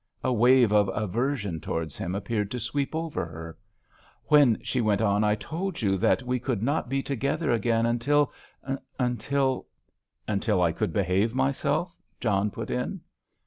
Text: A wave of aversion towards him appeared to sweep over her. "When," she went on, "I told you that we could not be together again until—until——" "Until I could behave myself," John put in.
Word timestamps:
A 0.23 0.33
wave 0.33 0.71
of 0.73 0.89
aversion 0.95 1.59
towards 1.59 1.95
him 1.95 2.15
appeared 2.15 2.49
to 2.49 2.59
sweep 2.59 2.95
over 2.95 3.23
her. 3.23 3.55
"When," 4.29 4.57
she 4.63 4.81
went 4.81 4.99
on, 4.99 5.23
"I 5.23 5.35
told 5.35 5.79
you 5.83 5.95
that 5.97 6.23
we 6.23 6.39
could 6.39 6.63
not 6.63 6.89
be 6.89 7.03
together 7.03 7.51
again 7.51 7.85
until—until——" 7.85 9.67
"Until 10.27 10.59
I 10.63 10.71
could 10.71 10.91
behave 10.91 11.35
myself," 11.35 11.95
John 12.19 12.49
put 12.49 12.71
in. 12.71 13.01